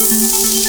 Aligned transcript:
Música 0.00 0.59